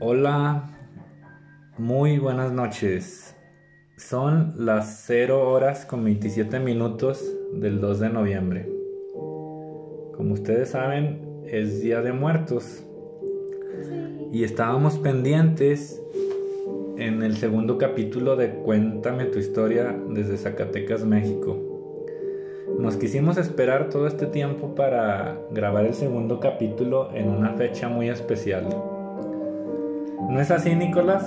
[0.00, 0.70] Hola,
[1.78, 3.36] muy buenas noches.
[3.96, 8.68] Son las 0 horas con 27 minutos del 2 de noviembre.
[10.16, 12.84] Como ustedes saben, es Día de Muertos.
[14.32, 16.02] Y estábamos pendientes
[16.98, 21.56] en el segundo capítulo de Cuéntame tu historia desde Zacatecas, México.
[22.80, 28.08] Nos quisimos esperar todo este tiempo para grabar el segundo capítulo en una fecha muy
[28.08, 28.66] especial.
[30.28, 31.24] ¿No es así, Nicolás?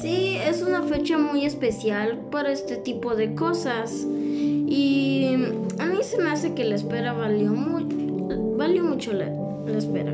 [0.00, 4.06] Sí, es una fecha muy especial para este tipo de cosas.
[4.12, 5.36] Y
[5.78, 9.26] a mí se me hace que la espera valió, mu valió mucho la,
[9.66, 10.12] la espera.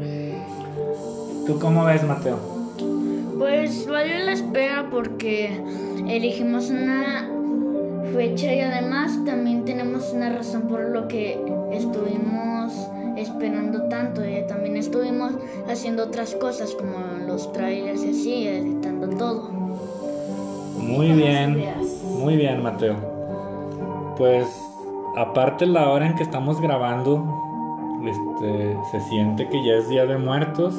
[1.47, 2.39] ¿Tú cómo ves, Mateo?
[3.39, 5.61] Pues valió la espera porque
[6.09, 7.29] elegimos una
[8.15, 11.39] fecha y además también tenemos una razón por lo que
[11.73, 12.56] estuvimos
[13.17, 14.23] esperando tanto.
[14.23, 14.45] ¿eh?
[14.49, 15.33] También estuvimos
[15.69, 19.51] haciendo otras cosas como los trailers y así, editando todo.
[20.79, 21.65] Muy bien,
[22.19, 22.97] muy bien, Mateo.
[24.17, 24.47] Pues
[25.17, 27.25] aparte la hora en que estamos grabando,
[28.05, 30.75] este, se siente que ya es Día de Muertos.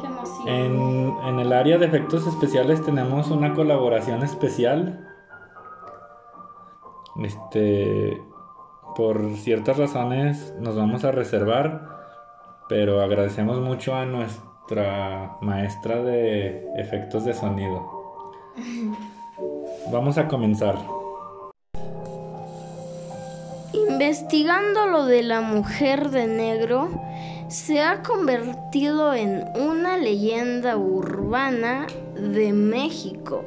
[0.00, 0.48] Qué emoción.
[0.48, 5.08] En, en el área de efectos especiales tenemos una colaboración especial.
[7.22, 8.20] Este,
[8.94, 11.88] por ciertas razones nos vamos a reservar,
[12.68, 18.02] pero agradecemos mucho a nuestra maestra de efectos de sonido.
[19.90, 20.76] Vamos a comenzar.
[23.72, 26.88] Investigando lo de la mujer de negro,
[27.48, 33.44] se ha convertido en una leyenda urbana de México.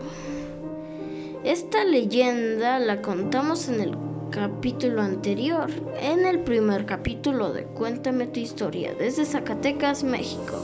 [1.43, 3.95] Esta leyenda la contamos en el
[4.31, 5.69] capítulo anterior,
[6.01, 10.61] en el primer capítulo de Cuéntame tu historia desde Zacatecas, México.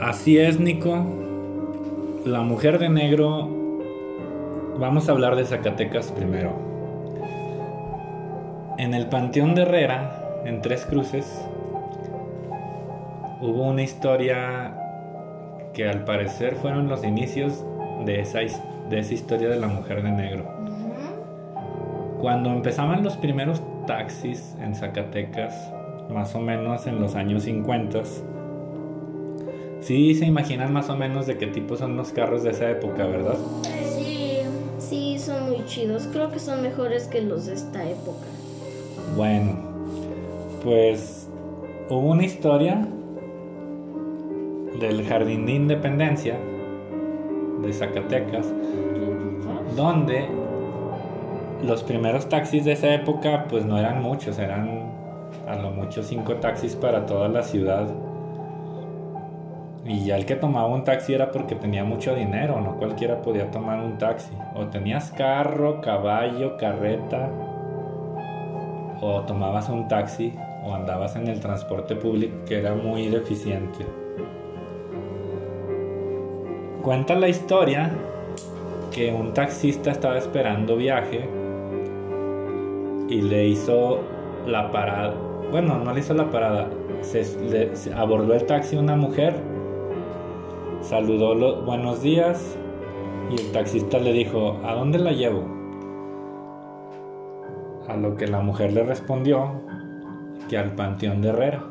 [0.00, 1.04] Así es, Nico.
[2.24, 3.48] La mujer de negro.
[4.78, 6.52] Vamos a hablar de Zacatecas primero.
[8.78, 11.26] En el Panteón de Herrera, en Tres Cruces,
[13.40, 14.74] hubo una historia
[15.72, 17.64] que al parecer fueron los inicios
[18.04, 20.44] de esa, de esa historia de la mujer de negro.
[22.20, 25.54] Cuando empezaban los primeros taxis en Zacatecas,
[26.10, 28.02] más o menos en los años 50,
[29.80, 33.06] sí se imaginan más o menos de qué tipo son los carros de esa época,
[33.06, 33.36] ¿verdad?
[33.98, 34.38] Sí,
[34.78, 36.08] sí, son muy chidos.
[36.12, 38.26] Creo que son mejores que los de esta época.
[39.16, 39.56] Bueno,
[40.62, 41.28] pues
[41.88, 42.86] hubo una historia
[44.78, 46.36] del Jardín de Independencia
[47.62, 48.46] de Zacatecas,
[49.76, 50.28] donde
[51.62, 54.90] los primeros taxis de esa época pues no eran muchos, eran
[55.46, 57.88] a lo mucho cinco taxis para toda la ciudad.
[59.84, 63.50] Y ya el que tomaba un taxi era porque tenía mucho dinero, no cualquiera podía
[63.50, 64.32] tomar un taxi.
[64.54, 67.28] O tenías carro, caballo, carreta,
[69.00, 70.32] o tomabas un taxi,
[70.64, 74.01] o andabas en el transporte público que era muy deficiente.
[76.82, 77.92] Cuenta la historia
[78.90, 81.28] que un taxista estaba esperando viaje
[83.08, 84.00] y le hizo
[84.46, 85.14] la parada.
[85.50, 86.68] Bueno, no le hizo la parada.
[87.02, 89.34] Se, le- abordó el taxi una mujer,
[90.80, 92.56] saludó los buenos días
[93.30, 95.44] y el taxista le dijo, ¿a dónde la llevo?
[97.88, 99.52] A lo que la mujer le respondió
[100.48, 101.64] que al Panteón de Herrera.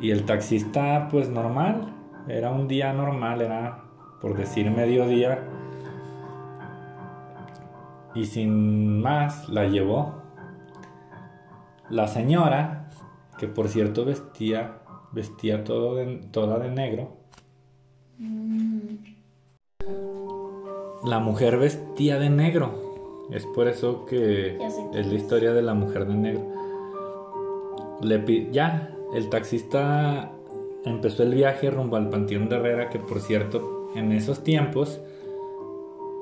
[0.00, 1.92] Y el taxista, pues normal,
[2.28, 3.82] era un día normal, era
[4.20, 5.38] por decir mediodía.
[8.14, 10.14] Y sin más, la llevó.
[11.90, 12.88] La señora,
[13.38, 14.78] que por cierto vestía,
[15.12, 17.16] vestía todo de- toda de negro.
[21.04, 23.26] La mujer vestía de negro.
[23.30, 24.56] Es por eso que
[24.94, 26.42] es la historia de la mujer de negro.
[28.00, 30.32] Le ya, el taxista
[30.86, 35.00] empezó el viaje rumbo al Panteón de Herrera, que por cierto, en esos tiempos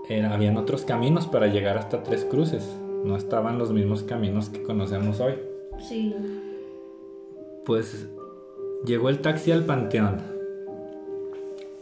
[0.09, 2.77] era- habían otros caminos para llegar hasta Tres Cruces.
[3.05, 5.35] No estaban los mismos caminos que conocemos hoy.
[5.79, 6.15] Sí.
[7.65, 8.09] Pues
[8.85, 10.19] llegó el taxi al panteón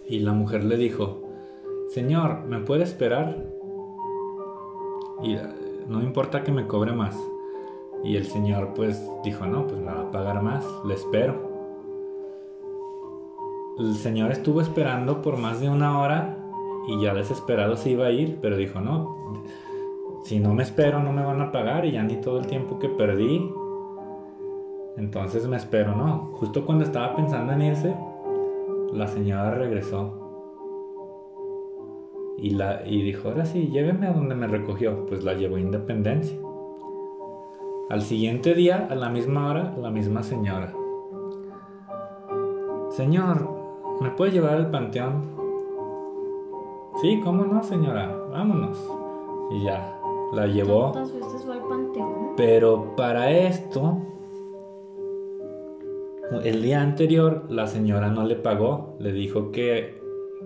[0.07, 1.23] y la mujer le dijo,
[1.89, 3.37] Señor, ¿me puede esperar?
[5.23, 5.43] Y eh,
[5.89, 7.17] no importa que me cobre más.
[8.05, 11.52] Y el señor pues dijo, no, pues me va a pagar más, le espero.
[13.83, 16.39] El señor estuvo esperando por más de una hora
[16.87, 19.43] y ya desesperado se iba a ir, pero dijo, no,
[20.23, 22.79] si no me espero no me van a pagar y ya ni todo el tiempo
[22.79, 23.51] que perdí
[24.97, 26.31] Entonces me espero, no.
[26.35, 27.97] Justo cuando estaba pensando en irse,
[28.93, 30.13] la señora regresó.
[32.39, 35.07] Y, la, y dijo, ahora sí, lléveme a donde me recogió.
[35.07, 36.39] Pues la llevó a Independencia.
[37.91, 40.73] Al siguiente día, a la misma hora, la misma señora.
[42.91, 43.62] Señor,
[44.03, 45.23] ¿me puede llevar al panteón?
[47.01, 48.15] Sí, ¿cómo no, señora?
[48.31, 48.79] Vámonos.
[49.53, 49.99] Y ya,
[50.33, 50.93] la llevó.
[50.93, 52.33] ¿Cuántas veces fue al panteón?
[52.37, 53.99] Pero para esto,
[56.43, 58.97] el día anterior la señora no le pagó.
[58.99, 60.01] Le dijo que,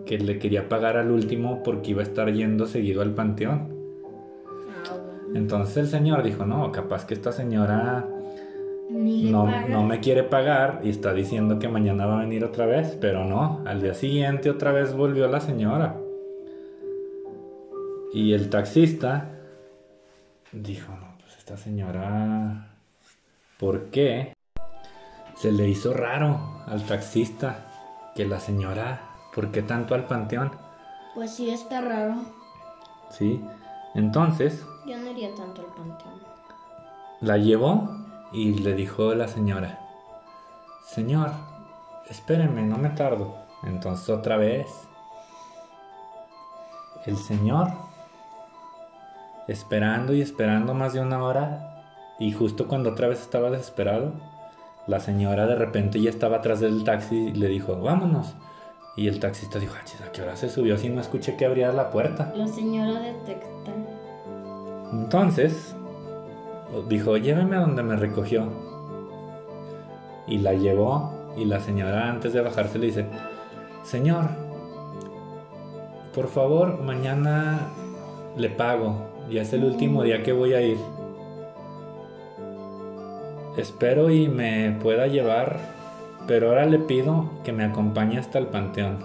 [0.05, 3.75] que le quería pagar al último porque iba a estar yendo seguido al panteón.
[4.89, 4.97] Ah.
[5.35, 8.16] Entonces el señor dijo, no, capaz que esta señora
[8.91, 12.97] no, no me quiere pagar y está diciendo que mañana va a venir otra vez,
[13.01, 15.97] pero no, al día siguiente otra vez volvió la señora.
[18.13, 19.31] Y el taxista
[20.53, 22.77] dijo, no, pues esta señora,
[23.59, 24.33] ¿por qué?
[25.35, 27.67] Se le hizo raro al taxista
[28.15, 29.01] que la señora,
[29.35, 30.53] ¿por qué tanto al panteón?
[31.15, 32.15] Pues sí, está raro.
[33.11, 33.41] ¿Sí?
[33.95, 36.15] Entonces Yo no iría tanto al panteón.
[37.21, 39.81] La llevó y le dijo la señora,
[40.85, 41.31] Señor,
[42.09, 43.35] espéreme, no me tardo.
[43.65, 44.67] Entonces otra vez,
[47.05, 47.69] el señor,
[49.49, 51.85] esperando y esperando más de una hora,
[52.19, 54.13] y justo cuando otra vez estaba desesperado,
[54.87, 58.35] la señora de repente ya estaba atrás del taxi y le dijo, vámonos.
[58.97, 61.71] Y el taxista dijo, "Ah, ¿a qué hora se subió si no escuché que abría
[61.73, 62.33] la puerta?
[62.35, 63.73] La señora detecta.
[64.91, 65.76] Entonces,
[66.83, 68.47] dijo, lléveme a donde me recogió.
[70.27, 73.07] Y la llevó y la señora antes de bajarse le dice,
[73.85, 74.29] Señor,
[76.15, 77.61] por favor, mañana
[78.37, 79.07] le pago.
[79.31, 80.79] Ya es el último día que voy a ir.
[83.57, 85.59] Espero y me pueda llevar,
[86.27, 88.99] pero ahora le pido que me acompañe hasta el panteón.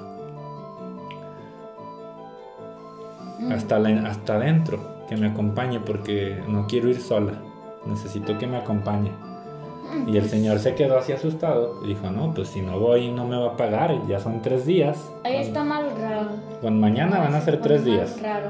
[3.39, 3.51] Mm.
[3.51, 4.79] hasta, la- hasta adentro,
[5.09, 7.33] que me acompañe porque no quiero ir sola,
[7.85, 9.11] necesito que me acompañe.
[9.11, 13.25] Mm, Y el señor se quedó así asustado dijo, no, pues si no voy no
[13.27, 14.97] me va a pagar, ya son tres días.
[15.23, 16.29] Ahí Con- está mal raro.
[16.61, 18.21] Con mañana van a ser tres días.
[18.21, 18.49] Raro.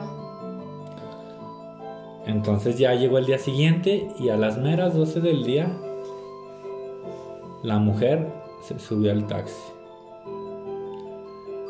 [2.26, 5.72] Entonces ya llegó el día siguiente y a las meras 12 del día,
[7.64, 8.28] la mujer
[8.64, 9.56] se subió al taxi.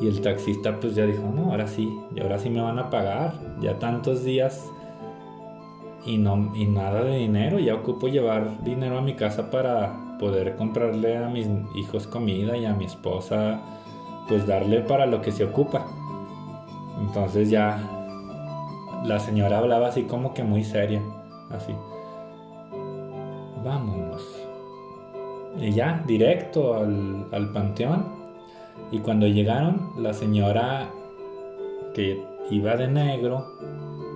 [0.02, 2.90] Y el taxista pues ya dijo, no, ahora sí, y ahora sí me van a
[2.90, 4.68] pagar, ya tantos días
[6.06, 10.56] y, no, y nada de dinero, ya ocupo llevar dinero a mi casa para poder
[10.56, 13.59] comprarle a mis hijos comida y a mi esposa
[14.27, 15.86] pues darle para lo que se ocupa.
[17.00, 17.80] Entonces ya
[19.03, 21.01] la señora hablaba así como que muy seria,
[21.50, 21.74] así.
[23.63, 24.24] Vámonos.
[25.59, 28.06] Y ya, directo al, al panteón.
[28.92, 30.89] Y cuando llegaron, la señora
[31.94, 33.48] que iba de negro,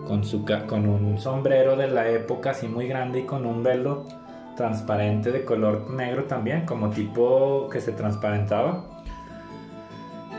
[0.05, 4.05] con, su, con un sombrero de la época así muy grande y con un velo
[4.55, 8.85] transparente de color negro también, como tipo que se transparentaba,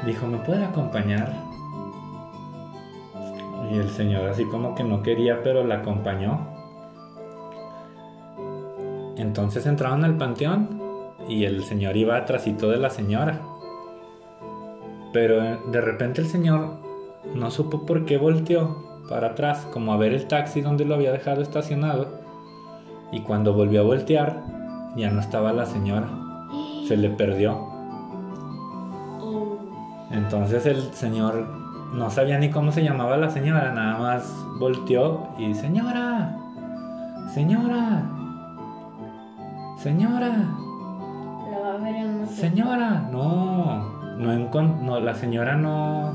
[0.05, 1.33] dijo, ¿me puede acompañar?
[3.71, 6.55] Y el señor así como que no quería, pero la acompañó.
[9.17, 10.81] Entonces entraron al panteón
[11.29, 13.43] y el señor iba atrásito de la señora.
[15.13, 16.77] Pero eh, de repente el señor
[17.35, 21.13] no supo por qué volteó para atrás, como a ver el taxi donde lo había
[21.13, 22.09] dejado estacionado.
[23.13, 24.43] Y cuando volvió a voltear,
[24.97, 26.09] ya no estaba la señora.
[26.87, 27.77] Se le perdió.
[30.11, 31.47] Entonces el señor
[31.93, 36.37] no sabía ni cómo se llamaba la señora, nada más volteó y señora,
[37.33, 38.03] señora,
[39.79, 40.29] señora,
[41.51, 46.13] La va a ver en una señora, no, no, no, la señora no,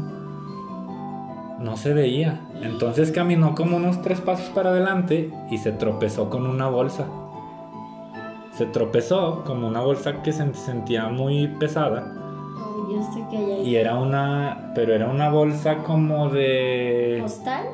[1.61, 2.41] no se veía.
[2.61, 7.07] Entonces caminó como unos tres pasos para adelante y se tropezó con una bolsa.
[8.53, 12.13] Se tropezó como una bolsa que se sentía muy pesada.
[12.57, 13.69] Oh, que hay.
[13.69, 17.65] Y era una, pero era una bolsa como de, ¿Postal?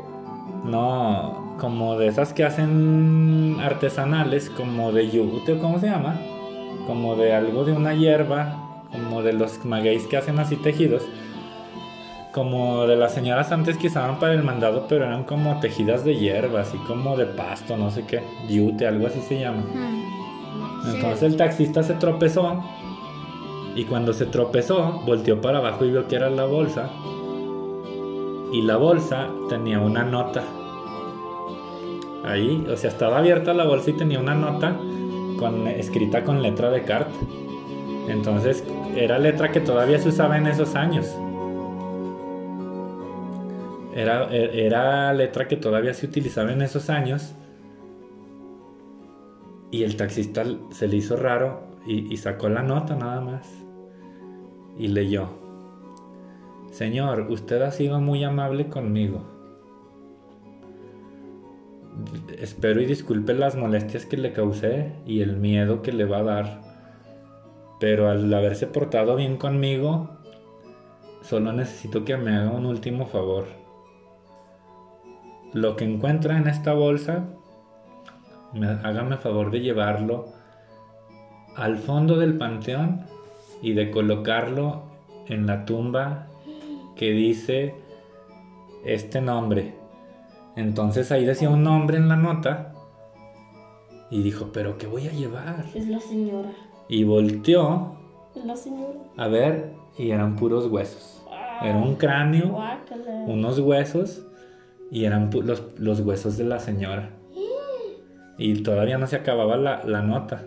[0.63, 6.15] no, como de esas que hacen artesanales, como de yute, o ¿cómo se llama?
[6.85, 11.03] Como de algo de una hierba, como de los magueyes que hacen así tejidos.
[12.37, 16.17] Como de las señoras antes que usaban para el mandado, pero eran como tejidas de
[16.17, 19.63] hierba, así como de pasto, no sé qué, yute, algo así se llama.
[19.63, 20.93] Hmm.
[20.93, 22.63] Entonces el taxista se tropezó
[23.75, 26.91] y cuando se tropezó volteó para abajo y vio que era la bolsa
[28.53, 30.43] y la bolsa tenía una nota.
[32.23, 34.77] Ahí, o sea, estaba abierta la bolsa y tenía una nota
[35.39, 37.15] con, escrita con letra de carta.
[38.07, 38.63] Entonces
[38.95, 41.17] era letra que todavía se usaba en esos años.
[43.97, 47.33] Era, e, era letra que todavía se utilizaba en esos años.
[49.71, 53.49] Y el taxista se le hizo raro y, y sacó la nota nada más.
[54.77, 55.29] Y leyó.
[56.69, 59.23] Señor, usted ha sido muy amable conmigo.
[62.37, 66.23] Espero y disculpe las molestias que le causé y el miedo que le va a
[66.23, 66.61] dar.
[67.79, 70.19] Pero al haberse portado bien conmigo,
[71.23, 73.66] solo necesito que me haga un último favor.
[75.53, 77.25] Lo que encuentra en esta bolsa,
[78.83, 80.25] hágame favor de llevarlo
[81.55, 83.05] al fondo del panteón
[83.61, 84.83] y de colocarlo
[85.27, 86.27] en la tumba
[86.95, 87.75] que dice
[88.85, 89.73] este nombre.
[90.55, 92.73] Entonces ahí decía un nombre en la nota
[94.09, 95.65] y dijo, pero ¿qué voy a llevar?
[95.73, 96.49] Es la señora.
[96.89, 97.95] Y volteó
[98.35, 98.99] Es la señora.
[99.17, 101.23] a ver y eran puros huesos.
[101.61, 103.23] Era un cráneo, Guácala.
[103.27, 104.26] unos huesos
[104.91, 107.09] y eran los, los huesos de la señora.
[108.37, 110.43] Y todavía no se acababa la, la nota.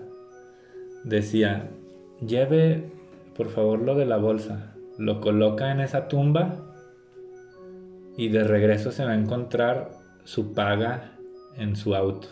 [1.05, 1.69] Decía,
[2.25, 2.93] lleve
[3.37, 6.57] por favor lo de la bolsa, lo coloca en esa tumba
[8.17, 9.91] y de regreso se va a encontrar
[10.25, 11.13] su paga
[11.57, 12.29] en su auto,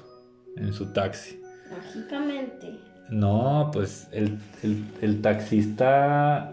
[0.56, 1.40] en su taxi.
[1.70, 2.78] Mágicamente.
[3.08, 6.52] No, pues el, el- el taxista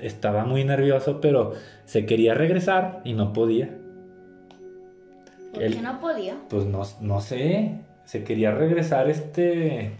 [0.00, 1.54] estaba muy nervioso, pero
[1.86, 3.74] se quería regresar y no podía.
[5.56, 6.36] ¿Por qué no podía?
[6.50, 9.92] Pues no, no sé, se quería regresar este...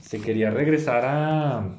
[0.00, 1.76] Se quería regresar a...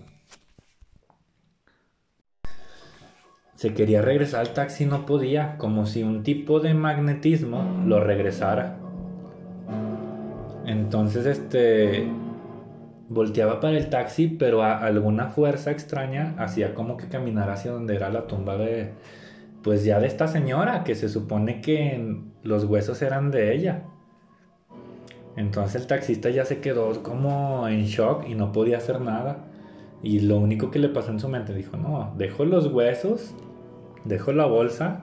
[3.55, 7.99] Se quería regresar al taxi y no podía, como si un tipo de magnetismo lo
[7.99, 8.77] regresara.
[10.65, 12.07] Entonces, este...
[13.07, 17.95] Volteaba para el taxi, pero a alguna fuerza extraña hacía como que caminar hacia donde
[17.95, 18.93] era la tumba de...
[19.61, 23.83] Pues ya de esta señora, que se supone que los huesos eran de ella.
[25.35, 29.47] Entonces el taxista ya se quedó como en shock y no podía hacer nada.
[30.03, 33.33] Y lo único que le pasó en su mente dijo, no, dejo los huesos,
[34.05, 35.01] dejo la bolsa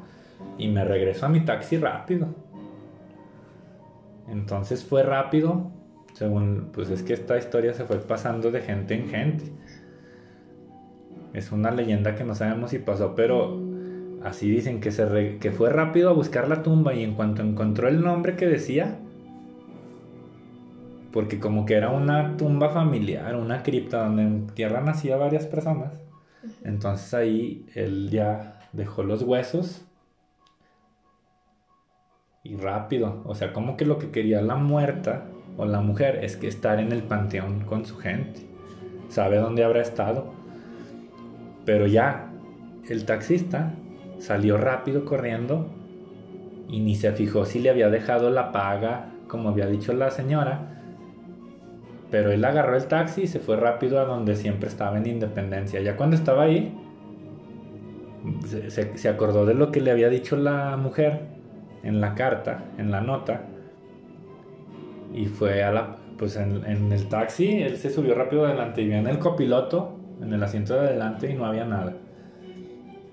[0.57, 2.29] y me regreso a mi taxi rápido.
[4.29, 5.73] Entonces fue rápido,
[6.15, 9.53] según, pues es que esta historia se fue pasando de gente en gente.
[11.33, 13.72] Es una leyenda que no sabemos si pasó, pero
[14.25, 17.43] así dicen que, se re- que fue rápido a buscar la tumba y en cuanto
[17.43, 18.99] encontró el nombre que decía,
[21.13, 26.01] porque como que era una tumba familiar, una cripta donde entierran así a varias personas.
[26.65, 29.85] Entonces ahí él ya dejó los huesos
[32.43, 35.27] y rápido, o sea, como que lo que quería la muerta
[35.57, 38.41] o la mujer es que estar en el panteón con su gente.
[39.09, 40.33] Sabe dónde habrá estado.
[41.65, 42.33] Pero ya
[42.89, 43.75] el taxista
[44.23, 45.67] salió rápido corriendo
[46.69, 50.69] y ni se fijó si le había dejado la paga, como había dicho la señora.
[52.11, 55.81] Pero él agarró el taxi y se fue rápido a donde siempre estaba en Independencia.
[55.81, 56.73] Ya cuando estaba ahí,
[58.47, 61.23] se, acordó de lo que le había dicho la mujer
[61.83, 63.43] en la carta, en la nota.
[65.13, 65.97] Y fue a la...
[66.17, 69.99] Pues en, en el taxi, él se subió rápido adelante y vio en el copiloto,
[70.21, 71.95] en el asiento de adelante y no había nada.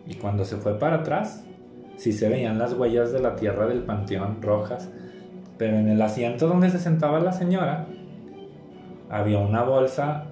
[0.09, 1.45] Y cuando se fue para atrás,
[1.95, 4.89] sí se veían las huellas de la tierra del panteón rojas.
[5.59, 7.85] Pero en el asiento donde se sentaba la señora,
[9.07, 10.25] había una bolsa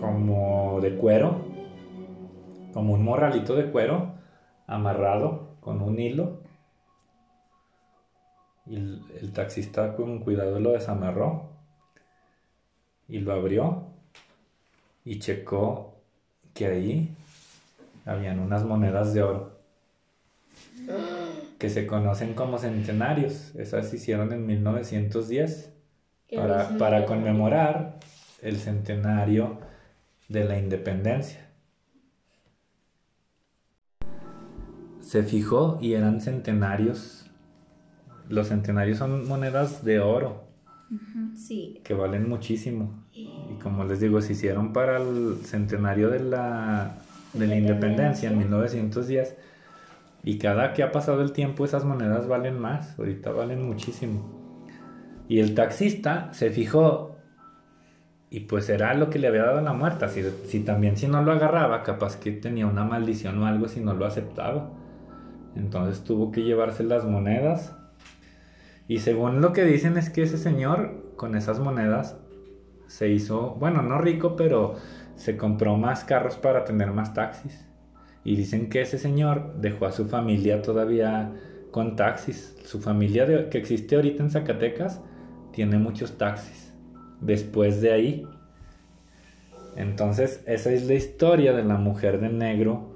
[0.00, 1.44] como de cuero,
[2.72, 4.14] como un morralito de cuero
[4.66, 6.40] amarrado con un hilo.
[8.64, 11.50] Y el, el taxista con cuidado lo desamarró
[13.06, 13.84] y lo abrió
[15.04, 15.92] y checó
[16.54, 17.14] que ahí
[18.04, 19.58] habían unas monedas de oro
[21.58, 23.54] que se conocen como centenarios.
[23.54, 25.72] Esas se hicieron en 1910
[26.28, 27.98] Qué para, para conmemorar
[28.42, 29.58] el centenario
[30.28, 31.48] de la independencia.
[35.00, 37.30] Se fijó y eran centenarios.
[38.28, 40.44] Los centenarios son monedas de oro
[41.36, 41.80] Sí.
[41.84, 43.04] que valen muchísimo.
[43.12, 46.98] Y como les digo, se hicieron para el centenario de la,
[47.34, 49.36] de la independencia en 1910.
[50.22, 52.98] Y cada que ha pasado el tiempo esas monedas valen más.
[52.98, 54.44] Ahorita valen muchísimo.
[55.28, 57.16] Y el taxista se fijó
[58.30, 60.08] y pues era lo que le había dado la muerta.
[60.08, 63.80] Si, si también si no lo agarraba, capaz que tenía una maldición o algo si
[63.80, 64.70] no lo aceptaba.
[65.54, 67.76] Entonces tuvo que llevarse las monedas.
[68.88, 72.16] Y según lo que dicen es que ese señor con esas monedas
[72.88, 74.74] se hizo, bueno, no rico, pero
[75.16, 77.66] se compró más carros para tener más taxis.
[78.24, 81.32] Y dicen que ese señor dejó a su familia todavía
[81.70, 82.56] con taxis.
[82.64, 85.00] Su familia que existe ahorita en Zacatecas
[85.52, 86.72] tiene muchos taxis.
[87.20, 88.28] Después de ahí.
[89.76, 92.94] Entonces, esa es la historia de la mujer de negro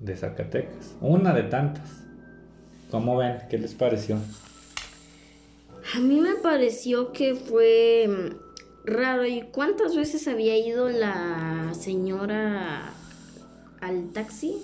[0.00, 0.96] de Zacatecas.
[1.00, 2.04] Una de tantas.
[2.90, 3.38] ¿Cómo ven?
[3.48, 4.18] ¿Qué les pareció?
[5.94, 8.41] A mí me pareció que fue mm,
[8.84, 9.26] raro.
[9.26, 12.90] ¿Y cuántas veces había ido la señora
[13.80, 14.62] al taxi?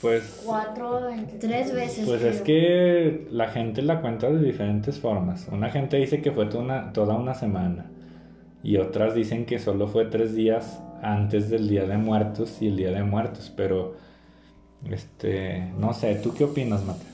[0.00, 0.42] Pues.
[0.44, 1.00] Cuatro,
[1.40, 2.06] tres veces.
[2.06, 5.46] Pues es que la gente la cuenta de diferentes formas.
[5.50, 7.86] Una gente dice que fue toda una, toda una semana.
[8.64, 12.76] Y otras dicen que solo fue tres días antes del Día de Muertos y el
[12.76, 13.52] Día de Muertos.
[13.56, 13.96] Pero,
[14.90, 17.04] este, no sé, ¿tú qué opinas, Mate?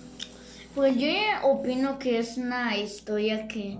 [0.74, 1.08] Pues yo
[1.44, 3.78] opino que es una historia que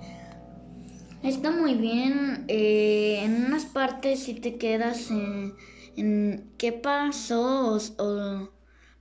[1.23, 2.45] está muy bien.
[2.49, 5.55] Eh, en unas partes si te quedas en,
[5.97, 8.51] en qué pasó o,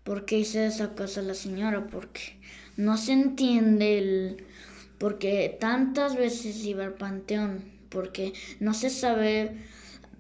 [0.03, 2.39] por qué hizo esa cosa la señora, porque
[2.77, 4.45] no se entiende el
[4.97, 9.57] por qué tantas veces iba al panteón, porque no se sabe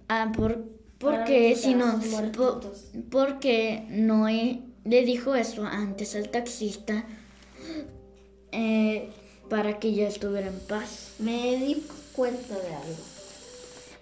[0.07, 0.65] ah, por,
[0.99, 2.59] por qué, sino por,
[3.09, 7.05] porque no le dijo eso antes al taxista
[8.51, 9.09] eh,
[9.49, 11.13] para que ya estuviera en paz.
[11.19, 13.03] Me di cuenta de algo.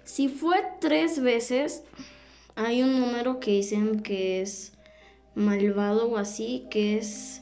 [0.04, 1.84] Si fue tres veces,
[2.56, 4.74] hay un número que dicen que es
[5.36, 7.42] malvado o así, que es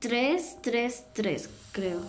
[0.00, 2.00] 333, creo.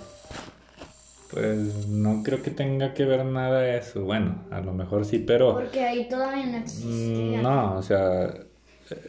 [1.31, 4.03] Pues no creo que tenga que ver nada eso.
[4.03, 5.53] Bueno, a lo mejor sí, pero...
[5.53, 7.39] Porque ahí todavía no existía.
[7.39, 8.33] Mm, no, o sea,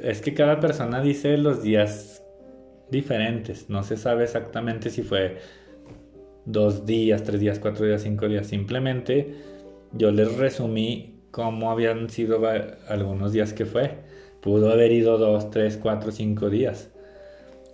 [0.02, 2.23] es que cada persona dice los días
[2.91, 3.69] diferentes.
[3.69, 5.41] No se sabe exactamente si fue
[6.45, 8.47] dos días, tres días, cuatro días, cinco días.
[8.47, 9.35] Simplemente
[9.93, 12.41] yo les resumí cómo habían sido
[12.89, 13.99] algunos días que fue.
[14.40, 16.90] Pudo haber ido dos, tres, cuatro, cinco días.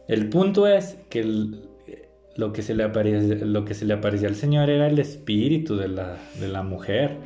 [0.07, 1.25] El punto es que
[2.37, 5.77] lo, que se le aparecía, lo que se le aparecía al Señor era el espíritu
[5.77, 7.16] de la, de la mujer.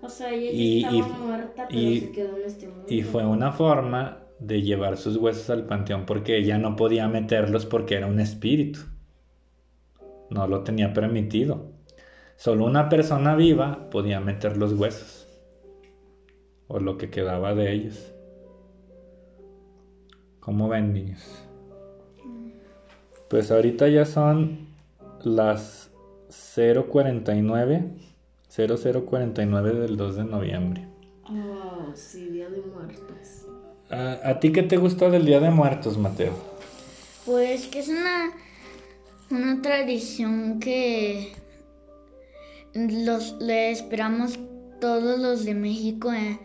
[0.00, 2.84] O sea, ella y, estaba muerta, pero se quedó en este mundo.
[2.88, 7.64] Y fue una forma de llevar sus huesos al panteón porque ella no podía meterlos
[7.64, 8.80] porque era un espíritu.
[10.34, 11.70] No lo tenía permitido.
[12.34, 15.28] Solo una persona viva podía meter los huesos
[16.66, 18.12] o lo que quedaba de ellos.
[20.40, 21.22] ¿Cómo ven, niños?
[23.30, 24.66] Pues ahorita ya son
[25.22, 25.92] las
[26.56, 27.94] 049,
[28.48, 30.88] 0049 del 2 de noviembre.
[31.30, 33.46] Oh, sí, Día de Muertos.
[33.88, 36.32] ¿A, ti qué te gustó del Día de Muertos, Mateo?
[37.24, 38.32] Pues que es una,
[39.34, 41.32] una tradición que
[42.74, 44.38] los, le esperamos
[44.80, 46.38] todos los de México eh,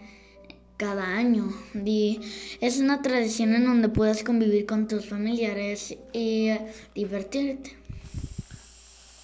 [0.78, 1.52] cada año.
[1.74, 2.22] Y
[2.62, 6.52] es una tradición en donde puedes convivir con tus familiares y
[6.96, 7.76] divertirte.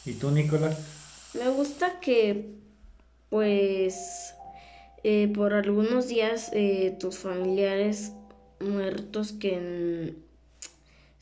[0.05, 0.77] ¿Y tú, Nicolás?
[1.33, 2.51] Me gusta que,
[3.29, 4.33] pues,
[5.03, 8.13] eh, por algunos días eh, tus familiares
[8.59, 10.15] muertos que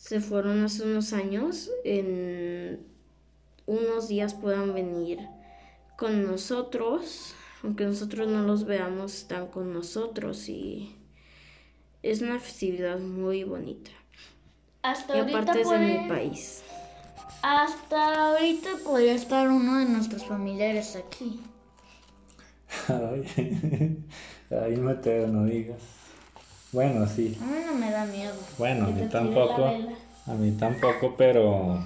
[0.04, 2.86] se fueron hace unos años, en
[3.66, 5.20] unos días puedan venir
[5.98, 10.94] con nosotros, aunque nosotros no los veamos, están con nosotros y
[12.02, 13.92] es una festividad muy bonita.
[14.82, 16.64] Hasta y ahorita aparte es de puede- mi país.
[17.42, 21.40] Hasta ahorita podría estar uno de nuestros familiares aquí.
[22.90, 24.04] Ay,
[24.52, 25.80] ay, Mateo, no digas.
[26.74, 27.38] Bueno, sí.
[27.42, 28.34] A mí no me da miedo.
[28.58, 29.66] Bueno, a mí tampoco.
[30.26, 31.80] A mí tampoco, pero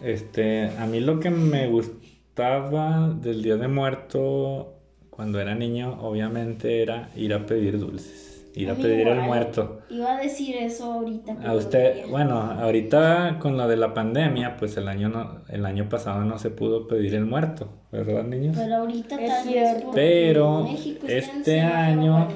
[0.00, 4.74] este, a mí lo que me gustaba del Día de Muerto
[5.10, 9.20] cuando era niño, obviamente era ir a pedir dulces, ir a, pedir el igual.
[9.26, 9.80] muerto.
[9.90, 11.36] Iba a decir eso ahorita.
[11.44, 12.08] A usted, no.
[12.08, 16.38] bueno, ahorita con lo de la pandemia, pues el año no, el año pasado no
[16.38, 18.56] se pudo pedir el muerto, ¿verdad, niños?
[18.56, 22.28] Pero ahorita Es tal vez Pero México este año-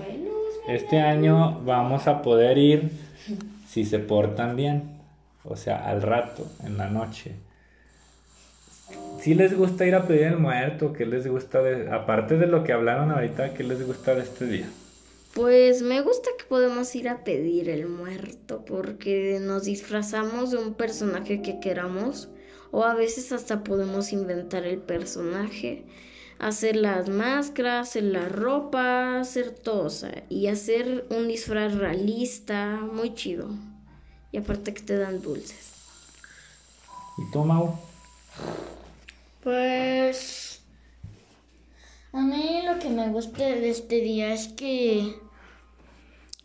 [0.68, 2.90] Este año vamos a poder ir
[3.68, 5.00] si se portan bien,
[5.44, 7.32] o sea, al rato, en la noche.
[9.20, 12.64] Si les gusta ir a pedir el muerto, ¿qué les gusta de, aparte de lo
[12.64, 14.66] que hablaron ahorita, qué les gusta de este día?
[15.34, 20.74] Pues me gusta que podemos ir a pedir el muerto porque nos disfrazamos de un
[20.74, 22.28] personaje que queramos
[22.70, 25.84] o a veces hasta podemos inventar el personaje,
[26.42, 32.80] hacer las máscaras, hacer la ropa, hacer todo o sea, y hacer un disfraz realista,
[32.92, 33.48] muy chido.
[34.32, 35.72] Y aparte que te dan dulces.
[37.18, 37.78] ¿Y tú, Mau?
[39.42, 40.62] Pues
[42.12, 45.14] A mí lo que me gusta de este día es que,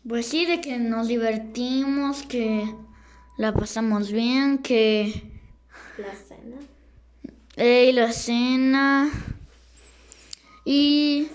[0.08, 2.72] pues sí, de que nos divertimos, que
[3.36, 5.22] la pasamos bien, que...
[5.96, 6.56] La cena.
[7.56, 9.10] Ey, la cena.
[10.70, 11.28] Y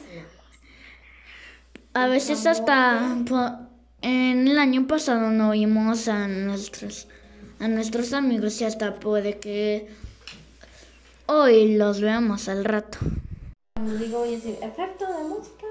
[1.96, 3.17] a veces hasta
[4.04, 7.08] en el año pasado no vimos a nuestros
[7.60, 9.88] a nuestros amigos y hasta puede que
[11.26, 13.00] hoy los veamos al rato.
[13.76, 15.65] Cuando digo voy a decir efecto de música.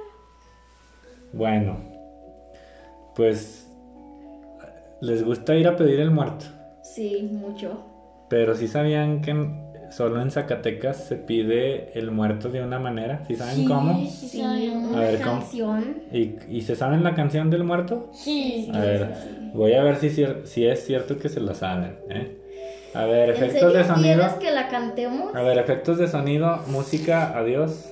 [1.33, 1.79] Bueno,
[3.15, 3.69] pues
[5.03, 6.47] les gusta ir a pedir el muerto,
[6.83, 8.27] Sí, mucho.
[8.29, 9.35] pero si sabían que
[9.93, 14.05] solo en Zacatecas se pide el muerto de una manera, ¿sí saben cómo?
[14.09, 14.49] Sí, A
[14.89, 15.41] una ver, ¿cómo?
[15.41, 15.97] canción.
[16.13, 18.11] ¿Y, y se saben la canción del muerto?
[18.13, 18.71] Sí.
[18.75, 19.15] A ver,
[19.55, 20.11] voy a ver si,
[20.45, 21.99] si es cierto que se la saben.
[22.11, 22.39] ¿eh?
[22.95, 24.15] A ver, ¿En efectos serio de sonido.
[24.15, 25.35] quieres que la cantemos?
[25.35, 27.89] A ver, efectos de sonido, música, adiós.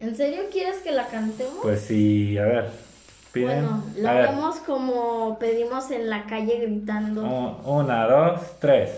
[0.00, 1.58] ¿En serio quieres que la cantemos?
[1.62, 2.64] Pues sí, a ver.
[3.32, 3.48] Piden.
[3.64, 4.28] Bueno, a la ver.
[4.30, 7.22] vemos como pedimos en la calle gritando.
[7.22, 8.90] Un- Una, dos, tres.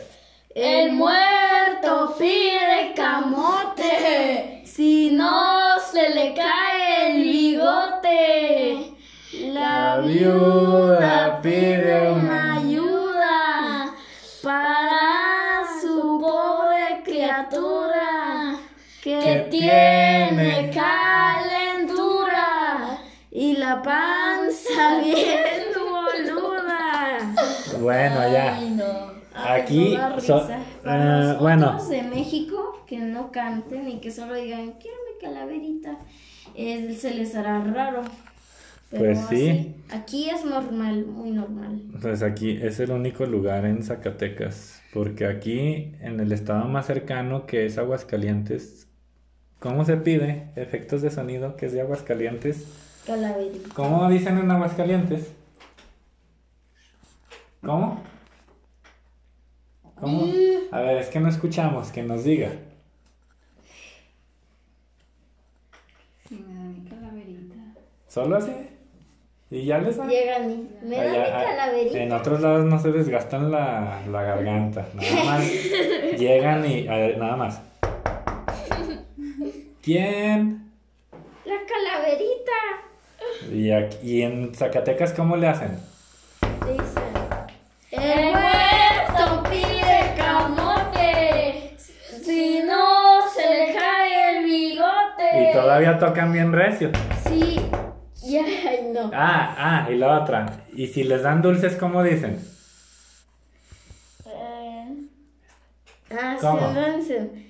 [0.54, 8.94] El muerto pide camote, si no se le cae el bigote.
[9.32, 13.94] La viuda pide una ayuda
[14.44, 18.54] para su pobre criatura
[19.02, 22.46] que, Que tiene tiene calentura
[23.32, 27.34] y la panza bien boluda.
[27.80, 28.56] Bueno, ya.
[29.44, 30.58] Ay, Aquí, toda so- risa.
[30.82, 31.88] Para eh, nosotros bueno.
[31.88, 35.98] de México que no canten y que solo digan, quiero mi calaverita,
[36.54, 38.02] eh, se les hará raro.
[38.90, 39.48] Pero Pues sí.
[39.50, 41.80] así, aquí es normal, muy normal.
[42.00, 44.80] Pues aquí es el único lugar en Zacatecas.
[44.92, 48.86] Porque aquí, en el estado más cercano, que es Aguascalientes,
[49.58, 50.50] ¿cómo se pide?
[50.54, 52.64] Efectos de sonido, que es de Aguascalientes.
[53.04, 53.70] Calaverita.
[53.74, 55.32] ¿Cómo dicen en Aguascalientes?
[57.64, 58.00] ¿Cómo?
[60.00, 60.26] ¿Cómo?
[60.72, 62.50] A ver, es que no escuchamos, que nos diga.
[66.28, 67.54] Sí, me da mi calaverita.
[68.08, 68.52] ¿Solo así?
[69.50, 70.06] ¿Y ya les da?
[70.06, 71.98] Llegan y me da Allá, mi ah, calaverita.
[71.98, 74.88] En otros lados no se desgastan la, la garganta.
[74.94, 75.52] Nada más
[76.18, 76.88] llegan y.
[76.88, 77.60] a ver, nada más.
[79.82, 80.72] ¿Quién?
[81.44, 82.52] La calaverita.
[83.52, 85.78] Y, aquí, y en Zacatecas, ¿cómo le hacen?
[86.66, 87.00] Dice.
[87.90, 89.42] El muerto
[95.54, 96.90] todavía tocan bien recio.
[97.28, 97.60] Sí.
[98.26, 98.40] Ya,
[98.90, 99.10] no.
[99.12, 99.54] Ah,
[99.86, 100.46] ah, y la otra.
[100.74, 102.40] Y si les dan dulces, ¿cómo dicen?
[104.26, 104.88] Eh,
[106.10, 106.72] Ah, ¿Cómo?
[106.72, 107.46] sí, dicen,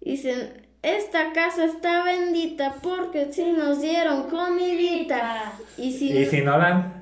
[0.00, 5.52] dicen, esta casa está bendita porque si nos dieron comidita.
[5.78, 6.99] Y si, Y si no dan.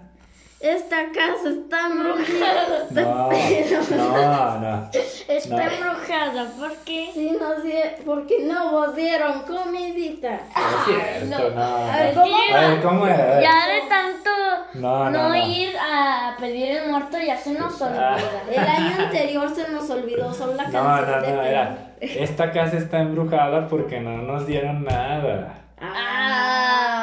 [0.61, 2.87] Esta casa está embrujada.
[2.91, 3.31] No,
[3.91, 4.91] no, no.
[4.93, 5.63] está No.
[5.63, 10.41] embrujada porque Si nos die- porque no nos dieron comidita.
[10.57, 10.85] No es
[11.29, 11.63] cierto, no.
[11.65, 12.23] A ver, no.
[12.23, 12.37] ¿cómo?
[12.37, 13.05] A ver, ¿cómo?
[13.05, 13.43] A ver.
[13.43, 14.31] ya de tanto
[14.75, 15.37] No, no, no.
[15.37, 18.17] ir a pedir el muerto ya se nos Ah.
[18.17, 18.43] olvida.
[18.63, 21.79] El año anterior se nos olvidó solo la No, canción no, de no, era.
[22.01, 25.55] Esta casa está embrujada porque no nos dieron nada.
[25.81, 26.98] Ah,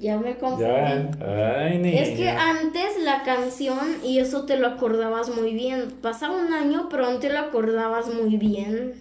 [0.00, 0.64] ya me confundí.
[0.64, 1.60] ¿Ya?
[1.60, 2.00] Ay, niña.
[2.00, 5.92] Es que antes la canción, y eso te lo acordabas muy bien.
[6.00, 8.94] Pasaba un año, pero aún te lo acordabas muy bien.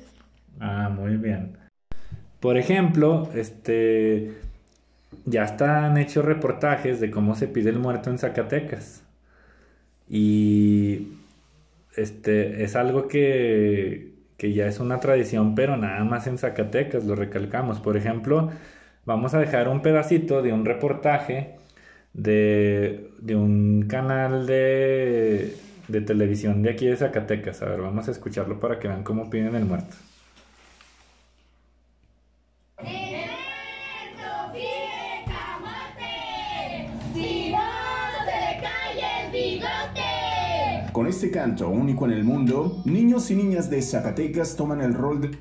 [0.60, 1.58] Ah, muy bien.
[2.40, 4.34] Por ejemplo, este.
[5.26, 9.04] Ya están hechos reportajes de cómo se pide el muerto en Zacatecas.
[10.10, 11.14] Y.
[11.96, 12.64] Este.
[12.64, 14.16] Es algo que.
[14.36, 17.80] que ya es una tradición, pero nada más en Zacatecas, lo recalcamos.
[17.80, 18.52] Por ejemplo,
[19.10, 21.56] vamos a dejar un pedacito de un reportaje
[22.14, 27.64] de, de un canal de, de televisión de aquí de Zacatecas.
[27.64, 29.96] A ver, vamos a escucharlo para que vean cómo piden el muerto.
[40.92, 45.22] Con este canto único en el mundo, niños y niñas de Zacatecas toman el rol
[45.22, 45.32] de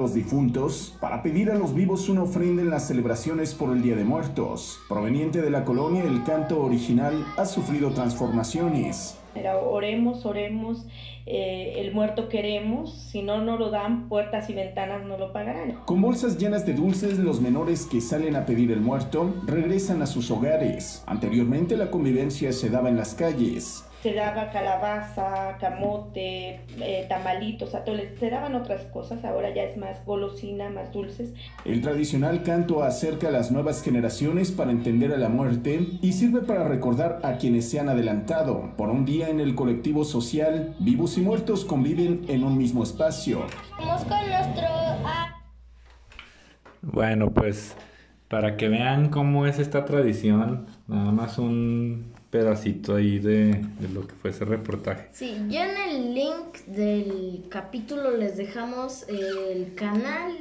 [0.00, 3.96] los difuntos para pedir a los vivos una ofrenda en las celebraciones por el Día
[3.96, 4.80] de Muertos.
[4.88, 9.18] Proveniente de la colonia, el canto original ha sufrido transformaciones.
[9.34, 10.86] Era oremos, oremos,
[11.26, 15.72] eh, el muerto queremos, si no no lo dan, puertas y ventanas no lo pagarán.
[15.84, 20.06] Con bolsas llenas de dulces, los menores que salen a pedir el muerto regresan a
[20.06, 21.04] sus hogares.
[21.06, 23.84] Anteriormente la convivencia se daba en las calles.
[24.02, 30.04] Se daba calabaza, camote, eh, tamalitos, atoles, se daban otras cosas, ahora ya es más
[30.06, 31.34] golosina, más dulces.
[31.66, 36.40] El tradicional canto acerca a las nuevas generaciones para entender a la muerte y sirve
[36.40, 38.74] para recordar a quienes se han adelantado.
[38.76, 43.44] Por un día en el colectivo social, vivos y muertos conviven en un mismo espacio.
[43.78, 44.66] Vamos con nuestro...
[46.82, 47.76] Bueno, pues
[48.28, 54.06] para que vean cómo es esta tradición, nada más un pedacito ahí de, de lo
[54.06, 55.08] que fue ese reportaje.
[55.12, 60.36] Sí, ya en el link del capítulo les dejamos el canal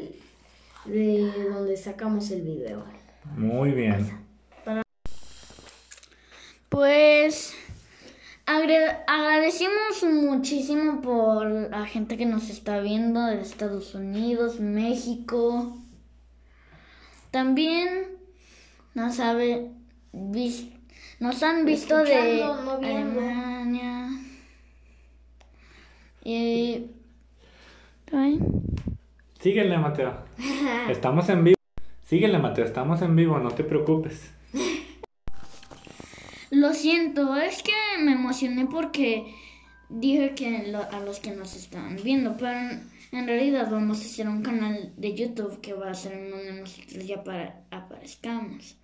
[0.85, 2.83] de donde sacamos el video.
[3.35, 4.07] Muy bien.
[6.69, 7.53] Pues
[8.45, 15.77] agradecemos muchísimo por la gente que nos está viendo de Estados Unidos, México.
[17.31, 17.89] También
[18.93, 19.71] nos, habe-
[20.13, 20.69] vis-
[21.19, 22.71] nos han visto de no.
[22.71, 24.09] Alemania.
[26.23, 26.85] Y...
[28.11, 28.39] Ay.
[29.39, 30.13] Síguele, Mateo.
[30.89, 31.55] Estamos en vivo.
[32.05, 34.31] Síguele, Mateo, estamos en vivo, no te preocupes.
[36.49, 37.71] Lo siento, es que
[38.03, 39.35] me emocioné porque
[39.89, 44.05] dije que lo- a los que nos estaban viendo, pero en, en realidad vamos a
[44.05, 48.75] hacer un canal de YouTube que va a ser en donde nosotros ya para, aparezcamos.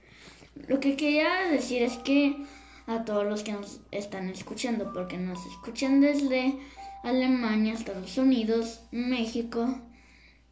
[0.68, 2.46] Lo que quería decir es que
[2.88, 6.56] a todos los que nos están escuchando, porque nos escuchan desde
[7.04, 9.80] Alemania, Estados Unidos, México